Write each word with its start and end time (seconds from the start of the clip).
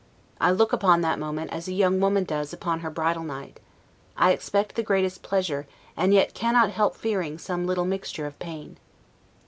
I 0.39 0.49
look 0.49 0.73
upon 0.73 1.01
that 1.01 1.19
moment 1.19 1.51
as 1.51 1.67
a 1.67 1.73
young 1.73 1.99
woman 1.99 2.23
does 2.23 2.51
upon 2.53 2.79
her 2.79 2.89
bridal 2.89 3.21
night; 3.21 3.59
I 4.17 4.31
expect 4.31 4.73
the 4.73 4.81
greatest 4.81 5.21
pleasure, 5.21 5.67
and 5.95 6.11
yet 6.11 6.33
cannot 6.33 6.71
help 6.71 6.95
fearing 6.95 7.37
some 7.37 7.67
little 7.67 7.85
mixture 7.85 8.25
of 8.25 8.39
pain. 8.39 8.79